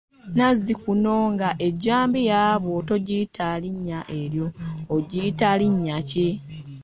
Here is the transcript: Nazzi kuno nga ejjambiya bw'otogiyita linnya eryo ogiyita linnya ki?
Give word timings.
Nazzi 0.37 0.73
kuno 0.81 1.15
nga 1.33 1.49
ejjambiya 1.67 2.41
bw'otogiyita 2.63 3.47
linnya 3.63 3.99
eryo 4.21 4.47
ogiyita 4.95 5.49
linnya 5.59 5.97
ki? 6.09 6.27